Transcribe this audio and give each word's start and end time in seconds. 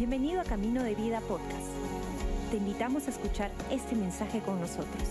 Bienvenido 0.00 0.40
a 0.40 0.44
Camino 0.44 0.82
de 0.82 0.94
Vida 0.94 1.20
Podcast. 1.20 1.68
Te 2.50 2.56
invitamos 2.56 3.06
a 3.06 3.10
escuchar 3.10 3.50
este 3.70 3.94
mensaje 3.94 4.40
con 4.40 4.58
nosotros. 4.58 5.02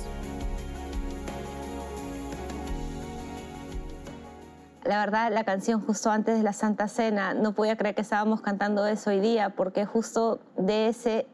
La 4.83 4.97
verdad, 4.97 5.31
la 5.31 5.43
canción 5.43 5.79
justo 5.79 6.09
antes 6.09 6.39
de 6.39 6.43
la 6.43 6.53
Santa 6.53 6.87
Cena, 6.87 7.35
no 7.35 7.53
podía 7.53 7.77
creer 7.77 7.93
que 7.93 8.01
estábamos 8.01 8.41
cantando 8.41 8.87
eso 8.87 9.11
hoy 9.11 9.19
día, 9.19 9.51
porque 9.51 9.85
justo 9.85 10.39
de 10.57 10.87
ese 10.87 11.27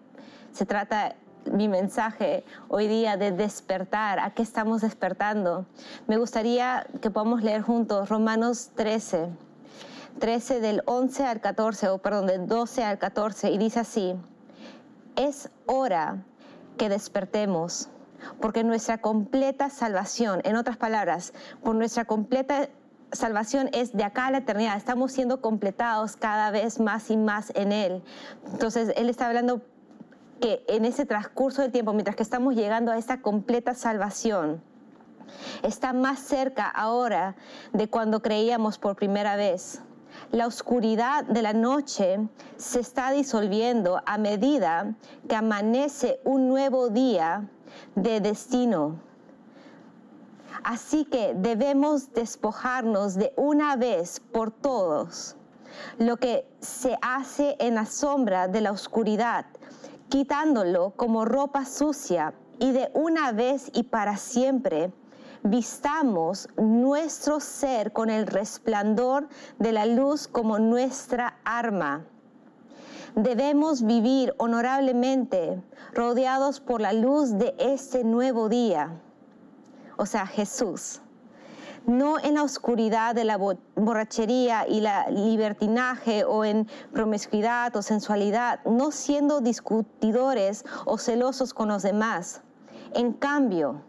se 0.51 0.65
trata 0.65 1.15
mi 1.49 1.69
mensaje 1.69 2.43
hoy 2.67 2.89
día 2.89 3.15
de 3.15 3.31
despertar. 3.31 4.19
¿A 4.19 4.31
qué 4.31 4.43
estamos 4.43 4.81
despertando? 4.81 5.65
Me 6.07 6.17
gustaría 6.17 6.87
que 7.01 7.09
podamos 7.09 7.41
leer 7.41 7.61
juntos 7.61 8.09
Romanos 8.09 8.71
13 8.75 9.44
13 10.19 10.59
del 10.59 10.81
11 10.85 11.25
al 11.25 11.41
14, 11.41 11.89
o 11.89 11.97
perdón, 11.97 12.27
del 12.27 12.47
12 12.47 12.83
al 12.83 12.97
14, 12.97 13.51
y 13.51 13.57
dice 13.57 13.79
así, 13.81 14.15
es 15.15 15.49
hora 15.65 16.23
que 16.77 16.89
despertemos, 16.89 17.89
porque 18.39 18.63
nuestra 18.63 18.99
completa 18.99 19.69
salvación, 19.69 20.41
en 20.43 20.55
otras 20.55 20.77
palabras, 20.77 21.33
por 21.63 21.75
nuestra 21.75 22.05
completa 22.05 22.69
salvación 23.11 23.69
es 23.73 23.93
de 23.93 24.03
acá 24.03 24.27
a 24.27 24.31
la 24.31 24.39
eternidad, 24.39 24.77
estamos 24.77 25.11
siendo 25.11 25.41
completados 25.41 26.15
cada 26.15 26.51
vez 26.51 26.79
más 26.79 27.09
y 27.11 27.17
más 27.17 27.51
en 27.55 27.71
Él. 27.71 28.03
Entonces, 28.51 28.93
Él 28.95 29.09
está 29.09 29.27
hablando 29.27 29.61
que 30.39 30.63
en 30.67 30.85
ese 30.85 31.05
transcurso 31.05 31.61
del 31.61 31.71
tiempo, 31.71 31.93
mientras 31.93 32.15
que 32.15 32.23
estamos 32.23 32.55
llegando 32.55 32.91
a 32.91 32.97
esta 32.97 33.21
completa 33.21 33.73
salvación, 33.73 34.61
está 35.63 35.93
más 35.93 36.19
cerca 36.19 36.67
ahora 36.67 37.35
de 37.73 37.89
cuando 37.89 38.21
creíamos 38.21 38.77
por 38.77 38.95
primera 38.95 39.35
vez. 39.35 39.81
La 40.31 40.47
oscuridad 40.47 41.23
de 41.25 41.41
la 41.41 41.53
noche 41.53 42.27
se 42.57 42.79
está 42.79 43.11
disolviendo 43.11 44.01
a 44.05 44.17
medida 44.17 44.95
que 45.27 45.35
amanece 45.35 46.19
un 46.23 46.47
nuevo 46.47 46.89
día 46.89 47.49
de 47.95 48.19
destino. 48.21 48.99
Así 50.63 51.05
que 51.05 51.33
debemos 51.35 52.11
despojarnos 52.13 53.15
de 53.15 53.33
una 53.35 53.75
vez 53.75 54.19
por 54.19 54.51
todos 54.51 55.35
lo 55.97 56.17
que 56.17 56.47
se 56.59 56.97
hace 57.01 57.55
en 57.59 57.75
la 57.75 57.85
sombra 57.85 58.47
de 58.47 58.61
la 58.61 58.71
oscuridad, 58.71 59.45
quitándolo 60.09 60.91
como 60.95 61.25
ropa 61.25 61.65
sucia 61.65 62.33
y 62.59 62.71
de 62.71 62.89
una 62.93 63.31
vez 63.31 63.69
y 63.73 63.83
para 63.83 64.17
siempre 64.17 64.91
vistamos 65.45 66.49
nuestro 66.57 67.39
ser 67.39 67.93
con 67.93 68.09
el 68.09 68.25
resplandor 68.25 69.29
de 69.59 69.71
la 69.71 69.85
luz 69.85 70.27
como 70.27 70.57
nuestra 70.57 71.37
arma. 71.45 72.03
Debemos 73.15 73.83
vivir 73.83 74.33
honorablemente 74.39 75.61
rodeados 75.93 76.59
por 76.59 76.81
la 76.81 76.93
luz 76.93 77.37
de 77.37 77.55
este 77.59 78.03
nuevo 78.03 78.49
día, 78.49 78.99
o 79.97 80.07
sea, 80.07 80.25
Jesús. 80.25 81.01
No 81.85 82.17
en 82.19 82.33
la 82.33 82.41
oscuridad 82.41 83.13
de 83.13 83.25
la 83.25 83.37
borrachería 83.75 84.67
y 84.67 84.81
la 84.81 85.07
libertinaje 85.11 86.25
o 86.25 86.43
en 86.43 86.67
promiscuidad 86.91 87.75
o 87.75 87.83
sensualidad, 87.83 88.61
no 88.65 88.89
siendo 88.89 89.39
discutidores 89.39 90.65
o 90.85 90.97
celosos 90.97 91.53
con 91.53 91.67
los 91.67 91.83
demás. 91.83 92.41
En 92.95 93.13
cambio, 93.13 93.83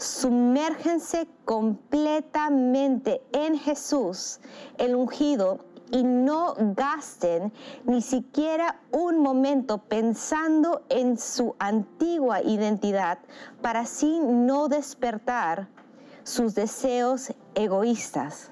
sumérgense 0.00 1.28
completamente 1.44 3.20
en 3.32 3.58
Jesús, 3.58 4.40
el 4.78 4.94
ungido, 4.94 5.60
y 5.92 6.04
no 6.04 6.54
gasten 6.56 7.52
ni 7.84 8.00
siquiera 8.00 8.80
un 8.92 9.18
momento 9.18 9.78
pensando 9.78 10.82
en 10.88 11.18
su 11.18 11.56
antigua 11.58 12.42
identidad 12.42 13.18
para 13.60 13.80
así 13.80 14.20
no 14.20 14.68
despertar 14.68 15.68
sus 16.22 16.54
deseos 16.54 17.32
egoístas, 17.54 18.50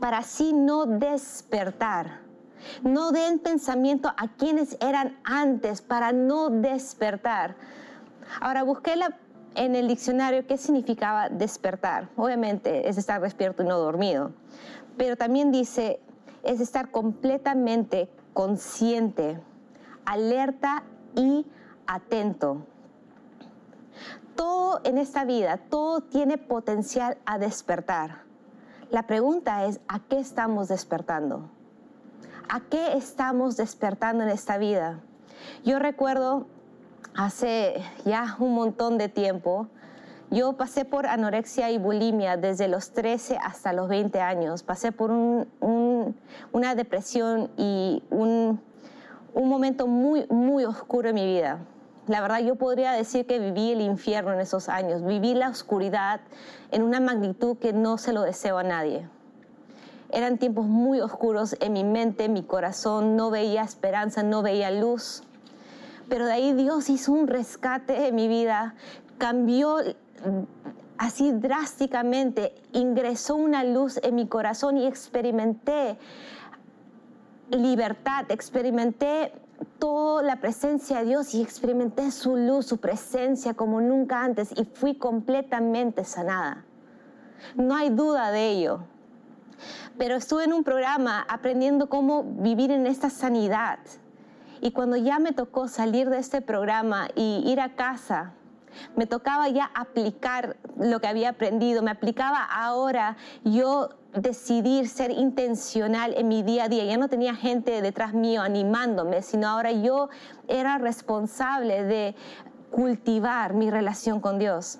para 0.00 0.18
así 0.18 0.52
no 0.52 0.84
despertar. 0.86 2.20
No 2.82 3.10
den 3.10 3.38
pensamiento 3.38 4.08
a 4.16 4.28
quienes 4.36 4.76
eran 4.80 5.18
antes 5.24 5.80
para 5.82 6.12
no 6.12 6.48
despertar. 6.50 7.56
Ahora 8.40 8.62
busqué 8.62 8.96
la 8.96 9.16
en 9.54 9.76
el 9.76 9.88
diccionario 9.88 10.46
qué 10.46 10.56
significaba 10.56 11.28
despertar. 11.28 12.08
Obviamente 12.16 12.88
es 12.88 12.98
estar 12.98 13.20
despierto 13.20 13.62
y 13.62 13.66
no 13.66 13.78
dormido, 13.78 14.32
pero 14.96 15.16
también 15.16 15.52
dice 15.52 16.00
es 16.42 16.60
estar 16.60 16.90
completamente 16.90 18.08
consciente, 18.34 19.40
alerta 20.04 20.82
y 21.14 21.46
atento. 21.86 22.66
Todo 24.34 24.80
en 24.84 24.98
esta 24.98 25.24
vida, 25.24 25.58
todo 25.58 26.00
tiene 26.00 26.38
potencial 26.38 27.18
a 27.26 27.38
despertar. 27.38 28.22
La 28.90 29.06
pregunta 29.06 29.66
es, 29.66 29.80
¿a 29.88 30.00
qué 30.00 30.18
estamos 30.18 30.68
despertando? 30.68 31.50
¿A 32.48 32.60
qué 32.60 32.96
estamos 32.96 33.56
despertando 33.56 34.24
en 34.24 34.30
esta 34.30 34.58
vida? 34.58 35.00
Yo 35.64 35.78
recuerdo 35.78 36.46
hace 37.14 37.82
ya 38.04 38.36
un 38.38 38.54
montón 38.54 38.98
de 38.98 39.08
tiempo. 39.08 39.68
Yo 40.30 40.54
pasé 40.54 40.84
por 40.84 41.06
anorexia 41.06 41.70
y 41.70 41.78
bulimia 41.78 42.36
desde 42.36 42.66
los 42.66 42.92
13 42.92 43.38
hasta 43.42 43.72
los 43.72 43.88
20 43.88 44.20
años. 44.20 44.62
Pasé 44.62 44.90
por 44.90 45.10
una 45.10 46.74
depresión 46.74 47.50
y 47.58 48.02
un, 48.10 48.60
un 49.34 49.48
momento 49.48 49.86
muy, 49.86 50.26
muy 50.30 50.64
oscuro 50.64 51.10
en 51.10 51.14
mi 51.16 51.26
vida. 51.26 51.58
La 52.08 52.20
verdad, 52.20 52.40
yo 52.40 52.56
podría 52.56 52.92
decir 52.92 53.26
que 53.26 53.38
viví 53.38 53.72
el 53.72 53.82
infierno 53.82 54.32
en 54.32 54.40
esos 54.40 54.68
años. 54.68 55.04
Viví 55.04 55.34
la 55.34 55.50
oscuridad 55.50 56.20
en 56.70 56.82
una 56.82 56.98
magnitud 56.98 57.58
que 57.58 57.72
no 57.72 57.98
se 57.98 58.12
lo 58.12 58.22
deseo 58.22 58.58
a 58.58 58.64
nadie. 58.64 59.06
Eran 60.10 60.38
tiempos 60.38 60.66
muy 60.66 61.00
oscuros 61.00 61.56
en 61.60 61.74
mi 61.74 61.84
mente, 61.84 62.24
en 62.24 62.32
mi 62.32 62.42
corazón. 62.42 63.16
No 63.16 63.30
veía 63.30 63.62
esperanza, 63.62 64.22
no 64.22 64.42
veía 64.42 64.70
luz 64.70 65.22
pero 66.12 66.26
de 66.26 66.32
ahí 66.34 66.52
Dios 66.52 66.90
hizo 66.90 67.10
un 67.10 67.26
rescate 67.26 68.08
en 68.08 68.14
mi 68.14 68.28
vida, 68.28 68.74
cambió 69.16 69.78
así 70.98 71.32
drásticamente, 71.32 72.54
ingresó 72.72 73.34
una 73.34 73.64
luz 73.64 73.98
en 74.02 74.16
mi 74.16 74.28
corazón 74.28 74.76
y 74.76 74.86
experimenté 74.86 75.96
libertad, 77.48 78.26
experimenté 78.28 79.32
toda 79.78 80.22
la 80.22 80.36
presencia 80.36 80.98
de 80.98 81.06
Dios 81.06 81.34
y 81.34 81.40
experimenté 81.40 82.10
su 82.10 82.36
luz, 82.36 82.66
su 82.66 82.76
presencia 82.76 83.54
como 83.54 83.80
nunca 83.80 84.22
antes 84.22 84.52
y 84.54 84.66
fui 84.66 84.96
completamente 84.96 86.04
sanada. 86.04 86.66
No 87.54 87.74
hay 87.74 87.88
duda 87.88 88.30
de 88.32 88.50
ello. 88.50 88.80
Pero 89.96 90.16
estuve 90.16 90.44
en 90.44 90.52
un 90.52 90.62
programa 90.62 91.24
aprendiendo 91.26 91.88
cómo 91.88 92.22
vivir 92.22 92.70
en 92.70 92.86
esta 92.86 93.08
sanidad 93.08 93.78
y 94.62 94.70
cuando 94.70 94.96
ya 94.96 95.18
me 95.18 95.32
tocó 95.32 95.66
salir 95.66 96.08
de 96.08 96.18
este 96.18 96.40
programa 96.40 97.08
y 97.16 97.42
ir 97.44 97.60
a 97.60 97.74
casa, 97.74 98.32
me 98.94 99.06
tocaba 99.06 99.48
ya 99.48 99.70
aplicar 99.74 100.56
lo 100.78 101.00
que 101.00 101.08
había 101.08 101.30
aprendido, 101.30 101.82
me 101.82 101.90
aplicaba 101.90 102.44
ahora 102.44 103.16
yo 103.44 103.90
decidir 104.14 104.88
ser 104.88 105.10
intencional 105.10 106.14
en 106.16 106.28
mi 106.28 106.44
día 106.44 106.64
a 106.64 106.68
día. 106.68 106.84
Ya 106.84 106.96
no 106.96 107.08
tenía 107.08 107.34
gente 107.34 107.82
detrás 107.82 108.14
mío 108.14 108.40
animándome, 108.40 109.22
sino 109.22 109.48
ahora 109.48 109.72
yo 109.72 110.10
era 110.46 110.78
responsable 110.78 111.82
de 111.82 112.14
cultivar 112.70 113.54
mi 113.54 113.68
relación 113.68 114.20
con 114.20 114.38
Dios. 114.38 114.78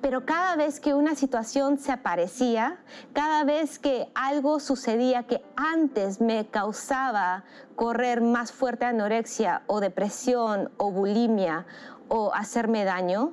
Pero 0.00 0.24
cada 0.24 0.56
vez 0.56 0.80
que 0.80 0.94
una 0.94 1.14
situación 1.14 1.78
se 1.78 1.92
aparecía, 1.92 2.78
cada 3.12 3.44
vez 3.44 3.78
que 3.78 4.10
algo 4.14 4.60
sucedía 4.60 5.24
que 5.24 5.42
antes 5.56 6.20
me 6.20 6.46
causaba 6.46 7.44
correr 7.76 8.20
más 8.20 8.52
fuerte 8.52 8.84
anorexia 8.84 9.62
o 9.66 9.80
depresión 9.80 10.70
o 10.76 10.90
bulimia 10.90 11.66
o 12.08 12.32
hacerme 12.34 12.84
daño, 12.84 13.32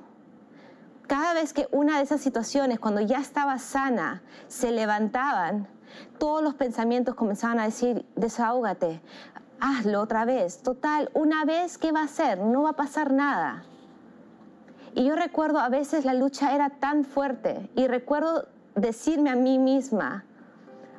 cada 1.07 1.33
vez 1.33 1.53
que 1.53 1.67
una 1.71 1.97
de 1.97 2.03
esas 2.03 2.19
situaciones, 2.19 2.79
cuando 2.79 2.99
ya 2.99 3.19
estaba 3.19 3.57
sana, 3.59 4.21
se 4.47 4.71
levantaban, 4.71 5.67
todos 6.19 6.43
los 6.43 6.53
pensamientos 6.55 7.15
comenzaban 7.15 7.59
a 7.59 7.63
decir, 7.63 8.05
desahógate, 8.15 9.01
hazlo 9.59 10.01
otra 10.01 10.25
vez. 10.25 10.61
Total, 10.61 11.09
una 11.13 11.45
vez, 11.45 11.77
¿qué 11.77 11.91
va 11.91 12.01
a 12.01 12.05
hacer? 12.05 12.39
No 12.39 12.63
va 12.63 12.71
a 12.71 12.75
pasar 12.75 13.11
nada. 13.13 13.63
Y 14.97 15.03
yo 15.03 15.15
recuerdo 15.15 15.59
a 15.59 15.69
veces 15.69 16.05
la 16.05 16.15
lucha 16.15 16.55
era 16.55 16.71
tan 16.71 17.05
fuerte 17.05 17.69
y 17.75 17.85
recuerdo 17.85 18.47
decirme 18.73 19.29
a 19.29 19.35
mí 19.35 19.59
misma, 19.59 20.25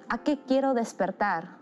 ¿a 0.09 0.19
qué 0.19 0.39
quiero 0.39 0.73
despertar? 0.73 1.57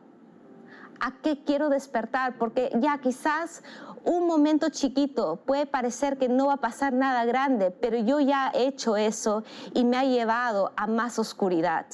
¿A 1.00 1.12
qué 1.22 1.42
quiero 1.44 1.70
despertar? 1.70 2.36
Porque 2.36 2.70
ya 2.78 2.98
quizás 2.98 3.62
un 4.04 4.26
momento 4.26 4.68
chiquito 4.68 5.36
puede 5.46 5.64
parecer 5.64 6.18
que 6.18 6.28
no 6.28 6.48
va 6.48 6.54
a 6.54 6.56
pasar 6.58 6.92
nada 6.92 7.24
grande, 7.24 7.70
pero 7.70 7.96
yo 7.96 8.20
ya 8.20 8.50
he 8.52 8.66
hecho 8.66 8.98
eso 8.98 9.42
y 9.72 9.86
me 9.86 9.96
ha 9.96 10.04
llevado 10.04 10.72
a 10.76 10.86
más 10.86 11.18
oscuridad. 11.18 11.86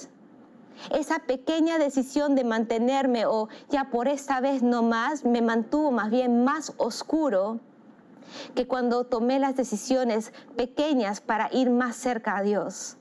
Esa 0.91 1.21
pequeña 1.21 1.79
decisión 1.79 2.35
de 2.35 2.43
mantenerme 2.43 3.27
o 3.27 3.49
ya 3.71 3.91
por 3.91 4.09
esta 4.09 4.41
vez 4.41 4.61
no 4.61 4.83
más, 4.83 5.25
me 5.25 5.41
mantuvo 5.41 5.93
más 5.93 6.11
bien 6.11 6.43
más 6.43 6.75
oscuro 6.79 7.61
que 8.55 8.67
cuando 8.67 9.05
tomé 9.05 9.39
las 9.39 9.57
decisiones 9.57 10.33
pequeñas 10.57 11.21
para 11.21 11.49
ir 11.53 11.71
más 11.71 11.97
cerca 11.97 12.37
a 12.37 12.43
Dios. 12.43 12.97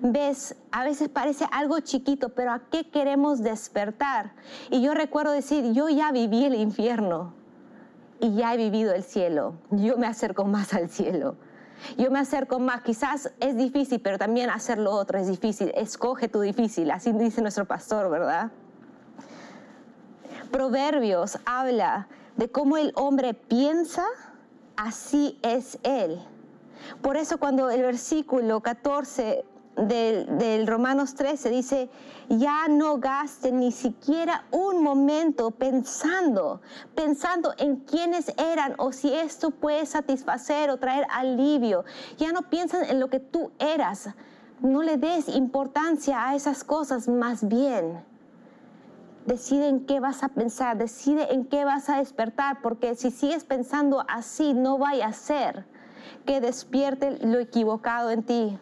Ves, 0.00 0.56
a 0.70 0.84
veces 0.84 1.08
parece 1.08 1.46
algo 1.52 1.80
chiquito, 1.80 2.30
pero 2.30 2.52
¿a 2.52 2.62
qué 2.70 2.90
queremos 2.90 3.42
despertar? 3.42 4.32
Y 4.70 4.82
yo 4.82 4.94
recuerdo 4.94 5.32
decir, 5.32 5.72
yo 5.72 5.88
ya 5.88 6.10
viví 6.12 6.44
el 6.44 6.54
infierno 6.54 7.34
y 8.20 8.34
ya 8.34 8.54
he 8.54 8.56
vivido 8.56 8.94
el 8.94 9.02
cielo. 9.02 9.54
Yo 9.70 9.96
me 9.98 10.06
acerco 10.06 10.44
más 10.44 10.74
al 10.74 10.88
cielo. 10.88 11.36
Yo 11.98 12.10
me 12.10 12.20
acerco 12.20 12.58
más, 12.58 12.82
quizás 12.82 13.32
es 13.40 13.56
difícil, 13.56 14.00
pero 14.00 14.18
también 14.18 14.50
hacer 14.50 14.78
lo 14.78 14.92
otro 14.92 15.18
es 15.18 15.28
difícil. 15.28 15.72
Escoge 15.74 16.28
tu 16.28 16.40
difícil, 16.40 16.90
así 16.90 17.12
dice 17.12 17.42
nuestro 17.42 17.64
pastor, 17.66 18.10
¿verdad? 18.10 18.50
Proverbios 20.50 21.38
habla 21.44 22.08
de 22.36 22.50
cómo 22.50 22.76
el 22.76 22.92
hombre 22.94 23.34
piensa, 23.34 24.04
así 24.82 25.38
es 25.42 25.78
él. 25.82 26.20
Por 27.00 27.16
eso 27.16 27.38
cuando 27.38 27.70
el 27.70 27.82
versículo 27.82 28.60
14 28.60 29.44
del, 29.76 30.66
Romanos 30.66 31.14
13 31.14 31.48
dice, 31.50 31.90
ya 32.28 32.68
no 32.68 32.98
gasten 32.98 33.60
ni 33.60 33.72
siquiera 33.72 34.44
un 34.50 34.82
momento 34.82 35.50
pensando, 35.52 36.60
pensando 36.94 37.54
en 37.58 37.76
quiénes 37.76 38.34
eran 38.36 38.74
o 38.78 38.92
si 38.92 39.14
esto 39.14 39.50
puede 39.50 39.86
satisfacer 39.86 40.70
o 40.70 40.78
traer 40.78 41.06
alivio. 41.10 41.84
Ya 42.18 42.32
no 42.32 42.50
piensan 42.50 42.84
en 42.84 43.00
lo 43.00 43.08
que 43.08 43.20
tú 43.20 43.52
eras. 43.58 44.10
No 44.60 44.82
le 44.82 44.96
des 44.96 45.28
importancia 45.28 46.28
a 46.28 46.34
esas 46.34 46.64
cosas, 46.64 47.08
más 47.08 47.46
bien. 47.48 48.11
Decide 49.26 49.68
en 49.68 49.86
qué 49.86 50.00
vas 50.00 50.22
a 50.22 50.28
pensar, 50.28 50.76
decide 50.76 51.32
en 51.32 51.44
qué 51.44 51.64
vas 51.64 51.88
a 51.88 51.98
despertar, 51.98 52.60
porque 52.60 52.96
si 52.96 53.10
sigues 53.10 53.44
pensando 53.44 54.04
así, 54.08 54.52
no 54.52 54.78
vaya 54.78 55.06
a 55.06 55.12
ser 55.12 55.64
que 56.26 56.40
despierte 56.40 57.24
lo 57.24 57.38
equivocado 57.38 58.10
en 58.10 58.24
ti. 58.24 58.58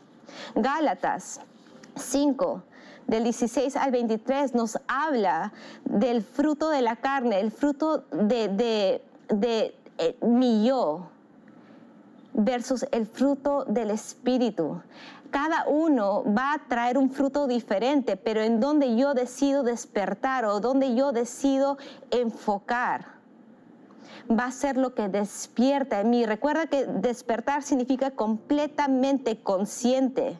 Gálatas 0.55 1.41
5, 1.97 2.63
del 3.07 3.25
16 3.25 3.77
al 3.77 3.91
23, 3.91 4.55
nos 4.55 4.79
habla 4.87 5.53
del 5.85 6.23
fruto 6.23 6.69
de 6.69 6.83
la 6.83 6.97
carne, 6.97 7.41
el 7.41 7.51
fruto 7.51 8.05
de, 8.13 9.03
eh, 9.29 10.17
mi 10.23 10.67
yo 10.67 11.09
versus 12.33 12.87
el 12.93 13.07
fruto 13.07 13.65
del 13.65 13.91
espíritu. 13.91 14.81
Cada 15.31 15.67
uno 15.69 16.25
va 16.25 16.55
a 16.55 16.69
traer 16.69 16.99
un 16.99 17.11
fruto 17.11 17.47
diferente, 17.47 18.17
pero 18.17 18.43
en 18.43 18.59
donde 18.59 18.97
yo 18.97 19.15
decido 19.15 19.63
despertar 19.63 20.45
o 20.45 20.61
donde 20.61 20.95
yo 20.95 21.13
decido 21.13 21.79
enfocar 22.11 23.21
va 24.31 24.47
a 24.47 24.53
ser 24.53 24.77
lo 24.77 24.95
que 24.95 25.09
despierta 25.09 26.01
en 26.01 26.11
mí. 26.11 26.27
Recuerda 26.27 26.67
que 26.67 26.87
despertar 26.87 27.63
significa 27.63 28.11
completamente 28.13 29.39
consciente. 29.41 30.39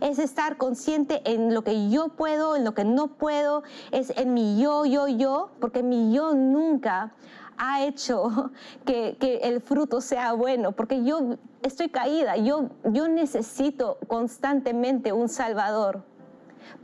Es 0.00 0.18
estar 0.18 0.58
consciente 0.58 1.22
en 1.24 1.54
lo 1.54 1.62
que 1.62 1.88
yo 1.88 2.08
puedo, 2.08 2.56
en 2.56 2.64
lo 2.64 2.74
que 2.74 2.84
no 2.84 3.08
puedo, 3.08 3.62
es 3.90 4.12
en 4.16 4.34
mi 4.34 4.60
yo, 4.60 4.84
yo, 4.84 5.08
yo, 5.08 5.50
porque 5.60 5.82
mi 5.82 6.12
yo 6.12 6.34
nunca 6.34 7.14
ha 7.58 7.84
hecho 7.84 8.50
que, 8.84 9.16
el 9.42 9.60
fruto 9.60 10.00
sea 10.00 10.32
bueno, 10.32 10.72
porque 10.72 11.04
yo 11.04 11.36
estoy 11.62 11.88
caída, 11.88 12.36
yo, 12.36 12.70
yo 12.84 13.08
necesito 13.08 13.98
constantemente 14.06 15.12
un 15.12 15.28
Salvador. 15.28 16.02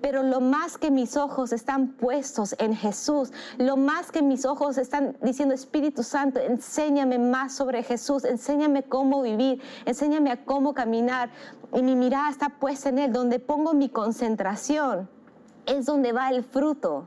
Pero 0.00 0.22
lo 0.22 0.40
más 0.40 0.78
que 0.78 0.90
mis 0.90 1.16
ojos 1.16 1.52
están 1.52 1.88
puestos 1.88 2.54
en 2.58 2.74
Jesús, 2.74 3.32
lo 3.58 3.76
más 3.76 4.10
que 4.10 4.22
mis 4.22 4.44
ojos 4.44 4.78
están 4.78 5.16
diciendo, 5.22 5.54
Espíritu 5.54 6.02
Santo, 6.02 6.40
enséñame 6.40 7.18
más 7.18 7.54
sobre 7.54 7.82
Jesús, 7.82 8.24
enséñame 8.24 8.82
cómo 8.84 9.22
vivir, 9.22 9.60
enséñame 9.84 10.30
a 10.30 10.44
cómo 10.44 10.74
caminar. 10.74 11.30
Y 11.72 11.82
mi 11.82 11.96
mirada 11.96 12.30
está 12.30 12.48
puesta 12.48 12.88
en 12.88 12.98
Él, 12.98 13.12
donde 13.12 13.38
pongo 13.38 13.74
mi 13.74 13.88
concentración, 13.88 15.08
es 15.66 15.86
donde 15.86 16.12
va 16.12 16.30
el 16.30 16.44
fruto. 16.44 17.06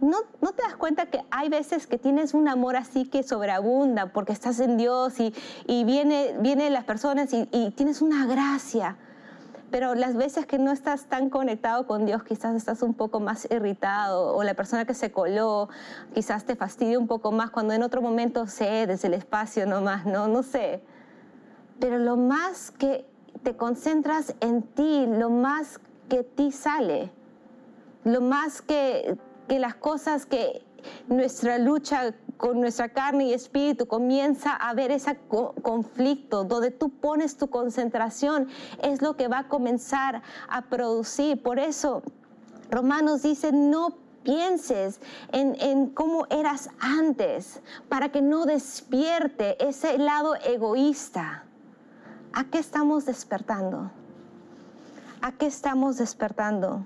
¿No, 0.00 0.18
¿No, 0.40 0.52
te 0.52 0.62
das 0.62 0.76
cuenta 0.76 1.06
que 1.06 1.22
hay 1.30 1.48
veces 1.48 1.86
que 1.86 1.98
tienes 1.98 2.34
un 2.34 2.48
amor 2.48 2.76
así 2.76 3.04
que 3.06 3.22
sobreabunda 3.22 4.12
porque 4.12 4.32
estás 4.32 4.60
en 4.60 4.76
Dios 4.76 5.18
y, 5.20 5.34
y 5.66 5.84
viene, 5.84 6.36
vienen 6.40 6.72
las 6.72 6.84
personas 6.84 7.32
y, 7.32 7.46
tienes 7.76 8.02
una 8.02 8.26
gracia? 8.26 8.96
pero 9.68 9.96
las 9.96 10.14
veces 10.14 10.46
que 10.46 10.58
no 10.58 10.70
estás 10.70 11.06
tan 11.06 11.28
conectado 11.28 11.88
con 11.88 12.06
Dios, 12.06 12.22
quizás 12.22 12.54
estás 12.54 12.82
un 12.82 12.94
poco 12.94 13.18
más 13.18 13.48
irritado 13.50 14.34
o 14.36 14.44
la 14.44 14.54
persona 14.54 14.84
que 14.84 14.94
se 14.94 15.10
coló 15.10 15.68
quizás 16.14 16.44
te 16.44 16.54
fastidia 16.54 16.96
un 16.98 17.08
poco 17.08 17.32
más 17.32 17.50
cuando 17.50 17.74
en 17.74 17.82
otro 17.82 18.00
momento 18.00 18.46
cedes 18.46 19.04
el 19.04 19.12
espacio 19.12 19.66
nomás, 19.66 20.06
no, 20.06 20.28
no 20.28 20.44
sé. 20.44 20.82
Pero 21.80 21.98
lo 21.98 22.16
más 22.16 22.70
que 22.70 23.06
te 23.42 23.56
concentras 23.56 24.34
en 24.40 24.62
ti, 24.62 25.06
lo 25.06 25.30
más 25.30 25.80
que 26.08 26.22
ti 26.22 26.52
sale, 26.52 27.10
lo 28.04 28.20
más 28.20 28.62
que, 28.62 29.16
que 29.46 29.58
las 29.58 29.74
cosas 29.74 30.26
que 30.26 30.64
nuestra 31.08 31.58
lucha 31.58 32.14
con 32.36 32.60
nuestra 32.60 32.88
carne 32.90 33.26
y 33.26 33.32
espíritu 33.32 33.86
comienza 33.86 34.52
a 34.52 34.70
haber 34.70 34.90
ese 34.90 35.18
conflicto 35.62 36.44
donde 36.44 36.70
tú 36.70 36.90
pones 36.90 37.36
tu 37.36 37.48
concentración, 37.48 38.48
es 38.82 39.02
lo 39.02 39.16
que 39.16 39.28
va 39.28 39.40
a 39.40 39.48
comenzar 39.48 40.22
a 40.48 40.62
producir. 40.62 41.42
Por 41.42 41.58
eso 41.58 42.02
Romanos 42.70 43.22
dice, 43.22 43.52
no 43.52 43.96
pienses 44.22 45.00
en, 45.32 45.56
en, 45.60 45.86
cómo 45.90 46.26
eras 46.30 46.68
antes, 46.80 47.62
para 47.88 48.10
que 48.10 48.20
no 48.20 48.44
despierte 48.44 49.64
ese 49.64 49.98
lado 49.98 50.34
egoísta. 50.34 51.44
¿A 52.32 52.44
qué 52.44 52.58
estamos 52.58 53.06
despertando? 53.06 53.90
¿A 55.22 55.32
qué 55.32 55.46
estamos 55.46 55.96
despertando? 55.96 56.84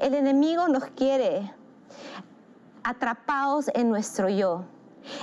El 0.00 0.14
enemigo 0.14 0.68
nos 0.68 0.84
quiere 0.84 1.50
atrapados 2.82 3.70
en 3.74 3.88
nuestro 3.88 4.28
yo. 4.28 4.64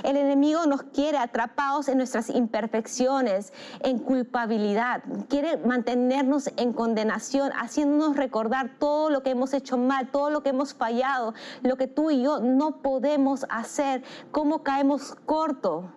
El 0.02 0.16
enemigo 0.16 0.66
nos 0.66 0.82
quiere 0.82 1.18
atrapados 1.18 1.88
en 1.88 1.98
nuestras 1.98 2.30
imperfecciones, 2.30 3.52
en 3.80 3.98
culpabilidad. 3.98 5.02
Quiere 5.28 5.58
mantenernos 5.58 6.50
en 6.56 6.72
condenación, 6.72 7.52
haciéndonos 7.52 8.16
recordar 8.16 8.76
todo 8.78 9.10
lo 9.10 9.22
que 9.22 9.30
hemos 9.30 9.52
hecho 9.52 9.76
mal, 9.76 10.10
todo 10.10 10.30
lo 10.30 10.42
que 10.42 10.50
hemos 10.50 10.74
fallado, 10.74 11.34
lo 11.62 11.76
que 11.76 11.86
tú 11.86 12.10
y 12.10 12.22
yo 12.22 12.40
no 12.40 12.82
podemos 12.82 13.46
hacer, 13.50 14.02
cómo 14.30 14.62
caemos 14.62 15.14
corto 15.26 15.92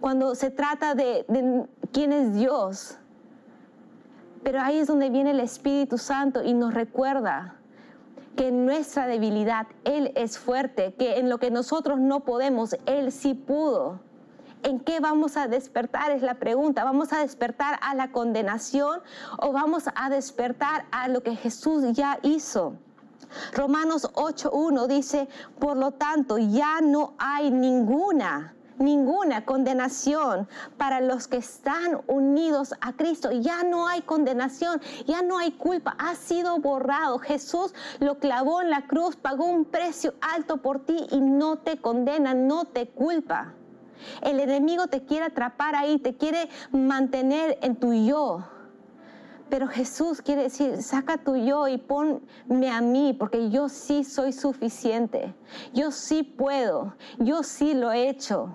cuando 0.00 0.34
se 0.34 0.50
trata 0.50 0.94
de, 0.94 1.24
de 1.28 1.66
quién 1.92 2.12
es 2.12 2.34
Dios. 2.34 2.98
Pero 4.42 4.60
ahí 4.60 4.78
es 4.78 4.88
donde 4.88 5.10
viene 5.10 5.30
el 5.30 5.40
Espíritu 5.40 5.98
Santo 5.98 6.42
y 6.42 6.54
nos 6.54 6.74
recuerda 6.74 7.59
que 8.40 8.48
en 8.48 8.64
nuestra 8.64 9.06
debilidad 9.06 9.66
Él 9.84 10.12
es 10.16 10.38
fuerte, 10.38 10.94
que 10.94 11.18
en 11.18 11.28
lo 11.28 11.36
que 11.36 11.50
nosotros 11.50 12.00
no 12.00 12.20
podemos, 12.20 12.74
Él 12.86 13.12
sí 13.12 13.34
pudo. 13.34 14.00
¿En 14.62 14.80
qué 14.80 14.98
vamos 14.98 15.36
a 15.36 15.46
despertar? 15.46 16.10
Es 16.10 16.22
la 16.22 16.36
pregunta. 16.36 16.82
¿Vamos 16.82 17.12
a 17.12 17.18
despertar 17.18 17.78
a 17.82 17.94
la 17.94 18.12
condenación 18.12 19.02
o 19.36 19.52
vamos 19.52 19.90
a 19.94 20.08
despertar 20.08 20.86
a 20.90 21.08
lo 21.08 21.22
que 21.22 21.36
Jesús 21.36 21.84
ya 21.92 22.18
hizo? 22.22 22.76
Romanos 23.52 24.08
8.1 24.14 24.86
dice, 24.86 25.28
por 25.58 25.76
lo 25.76 25.90
tanto, 25.90 26.38
ya 26.38 26.80
no 26.80 27.12
hay 27.18 27.50
ninguna 27.50 28.54
ninguna 28.80 29.44
condenación 29.44 30.48
para 30.76 31.00
los 31.00 31.28
que 31.28 31.36
están 31.36 32.00
unidos 32.06 32.74
a 32.80 32.94
Cristo. 32.94 33.30
Ya 33.30 33.62
no 33.62 33.86
hay 33.86 34.02
condenación, 34.02 34.80
ya 35.06 35.22
no 35.22 35.38
hay 35.38 35.52
culpa, 35.52 35.94
ha 35.98 36.14
sido 36.16 36.58
borrado. 36.58 37.18
Jesús 37.18 37.72
lo 38.00 38.18
clavó 38.18 38.62
en 38.62 38.70
la 38.70 38.86
cruz, 38.86 39.16
pagó 39.16 39.44
un 39.44 39.66
precio 39.66 40.14
alto 40.20 40.56
por 40.56 40.84
ti 40.84 41.06
y 41.10 41.20
no 41.20 41.58
te 41.58 41.78
condena, 41.78 42.34
no 42.34 42.64
te 42.64 42.88
culpa. 42.88 43.54
El 44.22 44.40
enemigo 44.40 44.86
te 44.86 45.04
quiere 45.04 45.26
atrapar 45.26 45.74
ahí, 45.76 45.98
te 45.98 46.16
quiere 46.16 46.48
mantener 46.72 47.58
en 47.62 47.76
tu 47.76 47.92
yo. 47.92 48.44
Pero 49.50 49.66
Jesús 49.66 50.22
quiere 50.22 50.44
decir, 50.44 50.80
saca 50.80 51.18
tu 51.18 51.36
yo 51.36 51.66
y 51.66 51.76
ponme 51.76 52.70
a 52.70 52.80
mí, 52.80 53.14
porque 53.18 53.50
yo 53.50 53.68
sí 53.68 54.04
soy 54.04 54.32
suficiente. 54.32 55.34
Yo 55.74 55.90
sí 55.90 56.22
puedo. 56.22 56.94
Yo 57.18 57.42
sí 57.42 57.74
lo 57.74 57.90
he 57.90 58.08
hecho. 58.08 58.54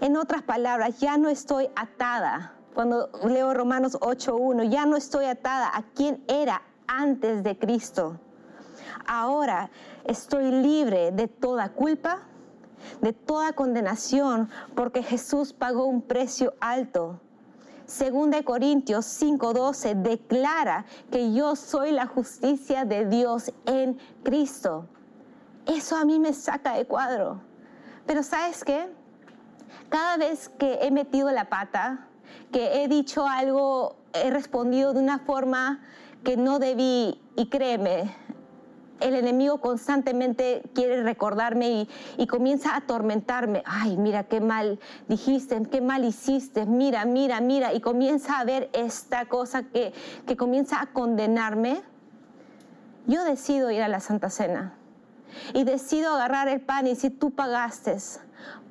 En 0.00 0.16
otras 0.16 0.42
palabras, 0.42 0.98
ya 1.00 1.16
no 1.16 1.28
estoy 1.28 1.68
atada. 1.76 2.54
Cuando 2.74 3.10
leo 3.24 3.52
Romanos 3.52 3.98
8.1, 4.00 4.68
ya 4.70 4.86
no 4.86 4.96
estoy 4.96 5.26
atada 5.26 5.70
a 5.72 5.82
quien 5.82 6.24
era 6.28 6.62
antes 6.86 7.42
de 7.42 7.58
Cristo. 7.58 8.18
Ahora 9.06 9.70
estoy 10.04 10.50
libre 10.50 11.12
de 11.12 11.28
toda 11.28 11.70
culpa, 11.70 12.20
de 13.00 13.12
toda 13.12 13.52
condenación, 13.52 14.48
porque 14.74 15.02
Jesús 15.02 15.52
pagó 15.52 15.84
un 15.84 16.02
precio 16.02 16.54
alto. 16.60 17.20
Segunda 17.84 18.38
de 18.38 18.44
Corintios 18.44 19.04
5:12 19.04 19.94
declara 19.94 20.86
que 21.10 21.32
yo 21.34 21.56
soy 21.56 21.92
la 21.92 22.06
justicia 22.06 22.84
de 22.84 23.06
Dios 23.06 23.52
en 23.66 23.98
Cristo. 24.22 24.86
Eso 25.66 25.96
a 25.96 26.04
mí 26.04 26.18
me 26.18 26.32
saca 26.32 26.74
de 26.74 26.86
cuadro. 26.86 27.42
Pero 28.06 28.22
¿sabes 28.22 28.64
qué? 28.64 28.88
Cada 29.88 30.16
vez 30.16 30.48
que 30.48 30.78
he 30.82 30.90
metido 30.90 31.30
la 31.30 31.48
pata, 31.48 32.08
que 32.50 32.82
he 32.82 32.88
dicho 32.88 33.26
algo, 33.26 33.96
he 34.12 34.30
respondido 34.30 34.92
de 34.92 35.00
una 35.00 35.18
forma 35.18 35.80
que 36.24 36.36
no 36.36 36.58
debí, 36.58 37.20
y 37.36 37.46
créeme, 37.46 38.14
el 39.02 39.14
enemigo 39.14 39.60
constantemente 39.60 40.62
quiere 40.74 41.02
recordarme 41.02 41.88
y, 42.16 42.26
comienza 42.26 42.74
a 42.74 42.76
atormentarme. 42.78 43.62
Ay, 43.66 43.96
mira 43.96 44.24
qué 44.24 44.40
mal 44.40 44.78
dijiste, 45.08 45.60
qué 45.70 45.80
mal 45.80 46.04
hiciste, 46.04 46.66
mira, 46.66 47.04
mira, 47.04 47.40
mira, 47.40 47.74
y 47.74 47.80
comienza 47.80 48.38
a 48.38 48.44
ver 48.44 48.70
esta 48.72 49.26
cosa 49.26 49.64
que, 49.64 49.92
que 50.26 50.36
comienza 50.36 50.80
a 50.80 50.86
condenarme. 50.92 51.82
Yo 53.06 53.24
decido 53.24 53.70
ir 53.70 53.82
a 53.82 53.88
la 53.88 54.00
Santa 54.00 54.30
Cena 54.30 54.74
y 55.54 55.64
decido 55.64 56.14
agarrar 56.14 56.48
el 56.48 56.60
pan 56.60 56.86
y 56.86 56.90
decir, 56.90 57.18
tú 57.18 57.32
pagaste 57.32 57.96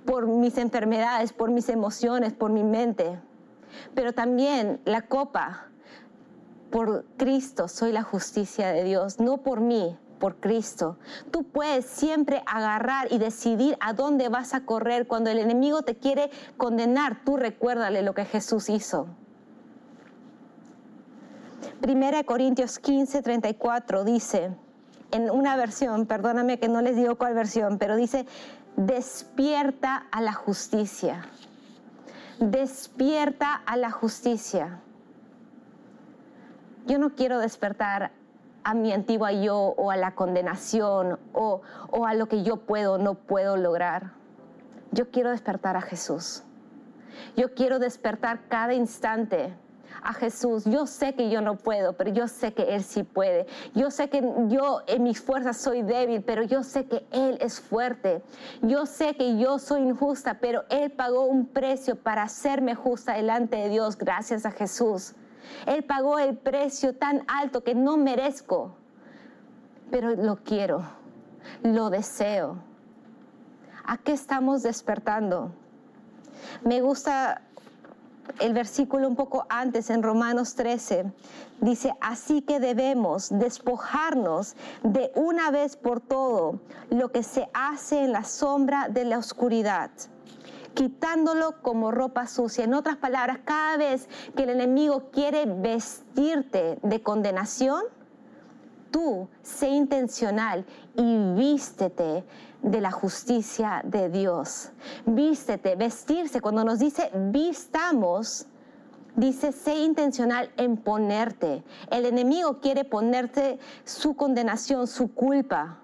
por 0.05 0.27
mis 0.27 0.57
enfermedades, 0.57 1.33
por 1.33 1.51
mis 1.51 1.69
emociones, 1.69 2.33
por 2.33 2.51
mi 2.51 2.63
mente, 2.63 3.19
pero 3.93 4.13
también 4.13 4.79
la 4.85 5.03
copa. 5.03 5.67
Por 6.69 7.03
Cristo 7.17 7.67
soy 7.67 7.91
la 7.91 8.01
justicia 8.01 8.69
de 8.69 8.85
Dios, 8.85 9.19
no 9.19 9.39
por 9.39 9.59
mí, 9.59 9.97
por 10.19 10.37
Cristo. 10.37 10.97
Tú 11.29 11.43
puedes 11.43 11.85
siempre 11.85 12.43
agarrar 12.45 13.11
y 13.11 13.17
decidir 13.17 13.75
a 13.81 13.91
dónde 13.91 14.29
vas 14.29 14.53
a 14.53 14.63
correr. 14.63 15.05
Cuando 15.05 15.29
el 15.29 15.39
enemigo 15.39 15.81
te 15.81 15.95
quiere 15.95 16.31
condenar, 16.55 17.25
tú 17.25 17.35
recuérdale 17.35 18.03
lo 18.03 18.13
que 18.13 18.23
Jesús 18.23 18.69
hizo. 18.69 19.07
Primera 21.81 22.23
Corintios 22.23 22.79
15, 22.79 23.21
34 23.21 24.03
dice, 24.05 24.51
en 25.11 25.29
una 25.29 25.55
versión, 25.55 26.05
perdóname 26.05 26.59
que 26.59 26.69
no 26.69 26.81
les 26.81 26.95
digo 26.95 27.15
cuál 27.17 27.33
versión, 27.33 27.77
pero 27.77 27.95
dice, 27.95 28.25
despierta 28.75 30.07
a 30.11 30.21
la 30.21 30.33
justicia. 30.33 31.25
Despierta 32.39 33.53
a 33.53 33.77
la 33.77 33.91
justicia. 33.91 34.79
Yo 36.87 36.97
no 36.97 37.15
quiero 37.15 37.39
despertar 37.39 38.11
a 38.63 38.73
mi 38.73 38.91
antigua 38.91 39.31
yo 39.31 39.57
o 39.57 39.91
a 39.91 39.97
la 39.97 40.15
condenación 40.15 41.19
o, 41.33 41.61
o 41.89 42.05
a 42.05 42.13
lo 42.13 42.27
que 42.27 42.43
yo 42.43 42.57
puedo 42.57 42.93
o 42.93 42.97
no 42.97 43.15
puedo 43.15 43.57
lograr. 43.57 44.13
Yo 44.91 45.09
quiero 45.11 45.29
despertar 45.31 45.77
a 45.77 45.81
Jesús. 45.81 46.43
Yo 47.35 47.53
quiero 47.53 47.79
despertar 47.79 48.47
cada 48.47 48.73
instante 48.73 49.53
a 50.03 50.13
Jesús. 50.13 50.63
Yo 50.65 50.87
sé 50.87 51.13
que 51.13 51.29
yo 51.29 51.41
no 51.41 51.55
puedo, 51.55 51.93
pero 51.93 52.11
yo 52.11 52.27
sé 52.27 52.53
que 52.53 52.75
Él 52.75 52.83
sí 52.83 53.03
puede. 53.03 53.45
Yo 53.73 53.91
sé 53.91 54.09
que 54.09 54.21
yo 54.47 54.81
en 54.87 55.03
mis 55.03 55.21
fuerzas 55.21 55.57
soy 55.57 55.81
débil, 55.81 56.23
pero 56.23 56.43
yo 56.43 56.63
sé 56.63 56.85
que 56.85 57.05
Él 57.11 57.37
es 57.41 57.59
fuerte. 57.59 58.21
Yo 58.61 58.85
sé 58.85 59.15
que 59.15 59.37
yo 59.37 59.59
soy 59.59 59.81
injusta, 59.81 60.39
pero 60.39 60.63
Él 60.69 60.91
pagó 60.91 61.25
un 61.25 61.45
precio 61.45 61.95
para 61.95 62.23
hacerme 62.23 62.75
justa 62.75 63.13
delante 63.13 63.57
de 63.57 63.69
Dios 63.69 63.97
gracias 63.97 64.45
a 64.45 64.51
Jesús. 64.51 65.13
Él 65.65 65.83
pagó 65.83 66.19
el 66.19 66.37
precio 66.37 66.95
tan 66.95 67.23
alto 67.27 67.63
que 67.63 67.75
no 67.75 67.97
merezco, 67.97 68.75
pero 69.89 70.15
lo 70.15 70.37
quiero, 70.37 70.83
lo 71.63 71.89
deseo. 71.89 72.57
¿A 73.83 73.97
qué 73.97 74.13
estamos 74.13 74.63
despertando? 74.63 75.51
Me 76.63 76.81
gusta 76.81 77.41
el 78.39 78.53
versículo 78.53 79.07
un 79.07 79.15
poco 79.15 79.45
antes 79.49 79.89
en 79.89 80.03
Romanos 80.03 80.55
13. 80.55 81.11
Dice, 81.59 81.93
así 82.01 82.41
que 82.41 82.59
debemos 82.59 83.29
despojarnos 83.29 84.55
de 84.83 85.11
una 85.15 85.51
vez 85.51 85.77
por 85.77 85.99
todo 86.01 86.59
lo 86.89 87.11
que 87.11 87.23
se 87.23 87.49
hace 87.53 88.03
en 88.03 88.11
la 88.11 88.23
sombra 88.23 88.87
de 88.89 89.05
la 89.05 89.17
oscuridad 89.17 89.91
quitándolo 90.73 91.61
como 91.61 91.91
ropa 91.91 92.27
sucia. 92.27 92.63
En 92.63 92.73
otras 92.73 92.95
palabras, 92.95 93.39
cada 93.43 93.75
vez 93.75 94.07
que 94.35 94.43
el 94.43 94.51
enemigo 94.51 95.09
quiere 95.11 95.45
vestirte 95.45 96.79
de 96.81 97.01
condenación, 97.03 97.83
tú 98.91 99.29
sé 99.41 99.69
intencional 99.69 100.65
y 100.95 101.33
vístete 101.33 102.23
de 102.61 102.81
la 102.81 102.91
justicia 102.91 103.81
de 103.83 104.09
Dios. 104.09 104.71
Vístete, 105.05 105.75
vestirse. 105.75 106.41
Cuando 106.41 106.63
nos 106.63 106.79
dice 106.79 107.09
vistamos, 107.13 108.45
dice 109.15 109.51
sé 109.51 109.75
intencional 109.79 110.51
en 110.57 110.77
ponerte. 110.77 111.63
El 111.89 112.05
enemigo 112.05 112.59
quiere 112.59 112.83
ponerte 112.83 113.59
su 113.83 114.15
condenación, 114.15 114.87
su 114.87 115.13
culpa. 115.13 115.79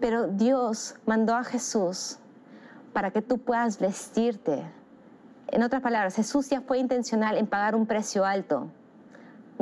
Pero 0.00 0.26
Dios 0.28 0.96
mandó 1.06 1.34
a 1.34 1.44
Jesús 1.44 2.18
para 2.92 3.10
que 3.10 3.22
tú 3.22 3.38
puedas 3.38 3.78
vestirte. 3.78 4.62
En 5.48 5.62
otras 5.62 5.82
palabras, 5.82 6.16
Jesús 6.16 6.48
ya 6.48 6.60
fue 6.62 6.78
intencional 6.78 7.36
en 7.36 7.46
pagar 7.46 7.74
un 7.74 7.86
precio 7.86 8.24
alto. 8.24 8.70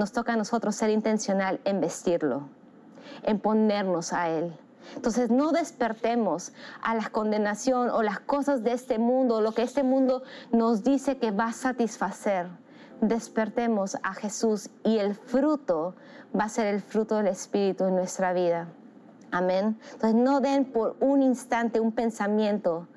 Nos 0.00 0.12
toca 0.12 0.32
a 0.32 0.36
nosotros 0.36 0.76
ser 0.76 0.88
intencional 0.88 1.60
en 1.66 1.82
vestirlo, 1.82 2.48
en 3.22 3.38
ponernos 3.38 4.14
a 4.14 4.30
Él. 4.30 4.56
Entonces 4.96 5.28
no 5.28 5.52
despertemos 5.52 6.54
a 6.80 6.94
la 6.94 7.10
condenación 7.10 7.90
o 7.90 8.02
las 8.02 8.18
cosas 8.18 8.62
de 8.62 8.72
este 8.72 8.98
mundo, 8.98 9.42
lo 9.42 9.52
que 9.52 9.60
este 9.60 9.82
mundo 9.82 10.22
nos 10.52 10.84
dice 10.84 11.18
que 11.18 11.32
va 11.32 11.48
a 11.48 11.52
satisfacer. 11.52 12.46
Despertemos 13.02 13.98
a 14.02 14.14
Jesús 14.14 14.70
y 14.84 14.96
el 14.96 15.14
fruto 15.14 15.94
va 16.34 16.44
a 16.44 16.48
ser 16.48 16.68
el 16.68 16.80
fruto 16.80 17.16
del 17.16 17.26
Espíritu 17.26 17.84
en 17.84 17.94
nuestra 17.94 18.32
vida. 18.32 18.68
Amén. 19.30 19.78
Entonces 19.92 20.14
no 20.14 20.40
den 20.40 20.64
por 20.64 20.96
un 21.00 21.20
instante 21.20 21.78
un 21.78 21.92
pensamiento 21.92 22.88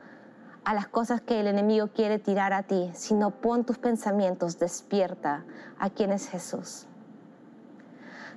a 0.64 0.74
las 0.74 0.88
cosas 0.88 1.20
que 1.20 1.42
el 1.42 1.48
enemigo 1.48 1.90
quiere 1.90 2.18
tirar 2.18 2.54
a 2.54 2.64
ti, 2.64 2.92
sino 2.94 3.32
pon 3.32 3.66
tus 3.66 3.78
pensamientos, 3.78 4.58
despierta 4.58 5.44
a 5.78 5.90
quién 5.90 6.14
es 6.14 6.30
Jesús. 6.30 6.88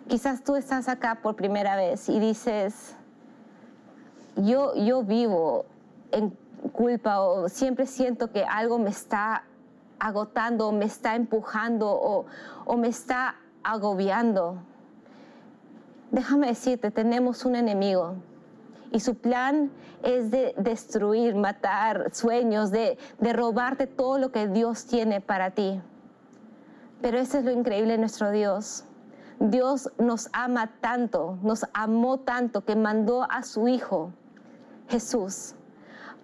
Quizás 0.09 0.45
tú 0.45 0.55
estás 0.55 0.89
acá 0.89 1.21
por 1.23 1.35
primera 1.35 1.77
vez 1.77 2.09
y 2.09 2.21
dices, 2.21 2.95
yo, 4.37 4.75
yo 4.77 5.03
vivo 5.03 5.67
en 6.13 6.37
culpa 6.73 7.21
o 7.21 7.49
siempre 7.49 7.87
siento 7.87 8.31
que 8.31 8.45
algo 8.45 8.79
me 8.79 8.91
está 8.91 9.45
agotando, 9.99 10.71
me 10.73 10.85
está 10.85 11.17
empujando 11.17 11.91
o, 11.91 12.27
o 12.65 12.77
me 12.77 12.89
está 12.89 13.37
agobiando. 13.63 14.59
Déjame 16.13 16.49
decirte, 16.49 16.91
tenemos 16.91 17.45
un 17.45 17.57
enemigo 17.57 18.15
y 18.93 19.01
su 19.01 19.17
plan 19.17 19.71
es 20.03 20.31
de 20.31 20.55
destruir, 20.57 21.35
matar 21.35 22.15
sueños, 22.15 22.71
de, 22.71 22.97
de 23.19 23.33
robarte 23.33 23.87
todo 23.87 24.19
lo 24.19 24.31
que 24.31 24.47
Dios 24.47 24.87
tiene 24.87 25.21
para 25.21 25.51
ti. 25.51 25.81
Pero 27.03 27.19
eso 27.19 27.39
es 27.39 27.45
lo 27.45 27.51
increíble 27.51 27.93
de 27.93 27.99
nuestro 27.99 28.31
Dios. 28.31 28.85
Dios 29.39 29.91
nos 29.99 30.29
ama 30.33 30.73
tanto, 30.81 31.39
nos 31.43 31.67
amó 31.75 32.19
tanto 32.21 32.65
que 32.65 32.77
mandó 32.77 33.27
a 33.31 33.43
su 33.43 33.69
Hijo, 33.69 34.13
Jesús, 34.89 35.55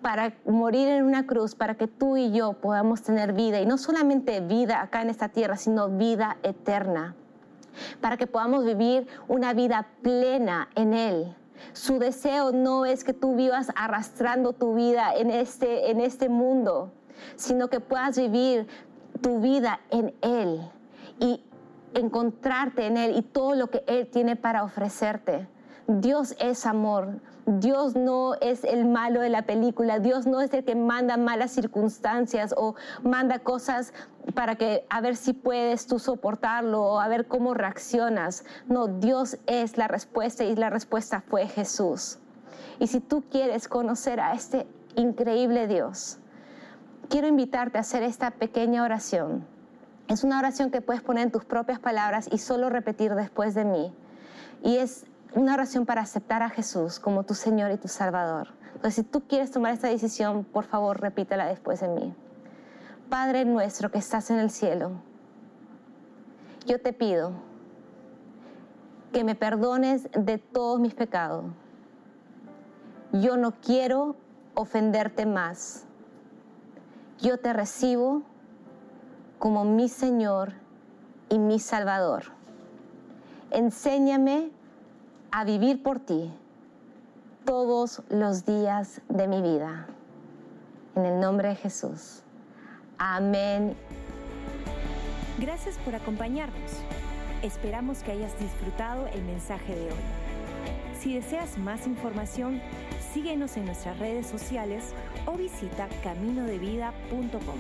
para 0.01 0.35
morir 0.47 0.89
en 0.89 1.05
una 1.05 1.27
cruz, 1.27 1.55
para 1.55 1.77
que 1.77 1.87
tú 1.87 2.17
y 2.17 2.33
yo 2.33 2.55
podamos 2.55 3.03
tener 3.03 3.33
vida, 3.33 3.61
y 3.61 3.67
no 3.67 3.79
solamente 3.79 4.41
vida 4.41 4.81
acá 4.81 5.03
en 5.03 5.11
esta 5.11 5.29
tierra, 5.29 5.57
sino 5.57 5.89
vida 5.89 6.39
eterna, 6.43 7.15
para 8.01 8.17
que 8.17 8.27
podamos 8.27 8.65
vivir 8.65 9.07
una 9.29 9.53
vida 9.53 9.89
plena 10.03 10.69
en 10.75 10.95
Él, 10.95 11.37
su 11.73 11.99
deseo 11.99 12.53
no 12.53 12.87
es 12.87 13.05
que 13.05 13.13
tú 13.13 13.37
vivas 13.37 13.69
arrastrando 13.77 14.53
tu 14.53 14.75
vida 14.75 15.15
en 15.15 15.31
este, 15.31 15.91
en 15.91 16.01
este 16.01 16.29
mundo, 16.29 16.93
sino 17.37 17.69
que 17.69 17.81
puedas 17.81 18.17
vivir 18.17 18.67
tu 19.21 19.41
vida 19.41 19.81
en 19.91 20.15
Él 20.23 20.71
y 21.21 21.43
encontrarte 21.95 22.87
en 22.87 22.97
Él 22.97 23.17
y 23.17 23.23
todo 23.23 23.55
lo 23.55 23.71
que 23.71 23.85
Él 23.87 24.09
tiene 24.09 24.37
para 24.37 24.65
ofrecerte. 24.65 25.49
Dios 25.87 26.37
es 26.39 26.67
amor. 26.67 27.21
Dios 27.45 27.97
no 27.97 28.35
es 28.41 28.63
el 28.63 28.85
malo 28.85 29.21
de 29.21 29.29
la 29.29 29.43
película. 29.43 29.99
Dios 29.99 30.27
no 30.27 30.41
es 30.41 30.53
el 30.55 30.65
que 30.65 30.77
manda 30.77 31.17
malas 31.17 31.51
circunstancias 31.51 32.55
o 32.57 32.77
manda 33.03 33.41
cosas 33.41 33.93
para 34.35 34.55
que 34.55 34.87
a 34.89 35.01
ver 35.01 35.17
si 35.17 35.33
puedes 35.33 35.87
tú 35.89 35.99
soportarlo 35.99 36.83
o 36.83 37.01
a 37.01 37.09
ver 37.09 37.27
cómo 37.27 37.53
reaccionas. 37.55 38.45
No, 38.69 38.87
Dios 38.87 39.39
es 39.47 39.77
la 39.77 39.89
respuesta 39.89 40.45
y 40.45 40.55
la 40.55 40.71
respuesta 40.71 41.21
fue 41.21 41.49
Jesús. 41.49 42.19
Y 42.79 42.87
si 42.87 43.01
tú 43.01 43.25
quieres 43.29 43.67
conocer 43.67 44.21
a 44.21 44.35
este 44.35 44.67
increíble 44.95 45.67
Dios, 45.67 46.19
quiero 47.09 47.27
invitarte 47.27 47.79
a 47.79 47.81
hacer 47.81 48.05
esta 48.05 48.31
pequeña 48.31 48.85
oración. 48.85 49.52
Es 50.09 50.25
una 50.25 50.39
oración 50.39 50.71
que 50.71 50.81
puedes 50.81 51.03
poner 51.03 51.25
en 51.25 51.31
tus 51.31 51.45
propias 51.45 51.79
palabras 51.79 52.29
y 52.31 52.39
solo 52.39 52.69
repetir 52.69 53.15
después 53.15 53.55
de 53.55 53.65
mí. 53.65 53.95
Y 54.63 54.77
es 54.77 55.07
una 55.35 55.55
oración 55.55 55.87
para 55.87 56.03
aceptar 56.03 56.43
a 56.43 56.51
Jesús 56.51 56.99
como 56.99 57.23
tu 57.23 57.35
Señor 57.35 57.71
y 57.71 57.79
tu 57.79 57.89
Salvador. 57.89 58.49
Entonces, 58.75 58.95
si 58.95 59.03
tú 59.03 59.23
quieres 59.27 59.51
tomar 59.51 59.73
esta 59.73 59.89
decisión, 59.89 60.45
por 60.45 60.65
favor, 60.65 61.01
repítela 61.01 61.47
después 61.47 61.81
de 61.81 61.89
mí. 61.89 62.15
Padre 63.09 63.45
nuestro 63.45 63.91
que 63.91 63.99
estás 63.99 64.31
en 64.31 64.39
el 64.39 64.51
cielo, 64.51 64.93
yo 66.67 66.81
te 66.81 66.93
pido 66.93 67.33
que 69.13 69.25
me 69.25 69.35
perdones 69.35 70.09
de 70.13 70.39
todos 70.39 70.81
mis 70.81 70.95
pecados. 70.95 71.45
Yo 73.13 73.37
no 73.37 73.53
quiero 73.61 74.17
ofenderte 74.55 75.27
más. 75.27 75.85
Yo 77.21 77.39
te 77.39 77.53
recibo 77.53 78.23
como 79.43 79.65
mi 79.65 79.89
Señor 79.89 80.53
y 81.29 81.41
mi 81.41 81.59
Salvador. 81.59 82.27
Enséñame 83.51 84.53
a 85.33 85.43
vivir 85.43 85.83
por 85.83 85.99
ti 85.99 86.33
todos 87.45 88.03
los 88.09 88.47
días 88.47 89.01
de 89.09 89.27
mi 89.27 89.43
vida. 89.43 89.89
En 90.95 91.07
el 91.07 91.19
nombre 91.19 91.49
de 91.49 91.57
Jesús. 91.57 92.23
Amén. 92.99 93.75
Gracias 95.41 95.77
por 95.79 95.97
acompañarnos. 95.97 96.71
Esperamos 97.43 98.05
que 98.05 98.13
hayas 98.13 98.39
disfrutado 98.39 99.09
el 99.09 99.25
mensaje 99.25 99.75
de 99.75 99.87
hoy. 99.87 101.01
Si 101.01 101.15
deseas 101.15 101.59
más 101.59 101.89
información, 101.89 102.63
síguenos 103.13 103.57
en 103.57 103.65
nuestras 103.65 103.99
redes 103.99 104.29
sociales 104.29 104.95
o 105.27 105.33
visita 105.33 105.89
caminodevida.com. 106.05 107.59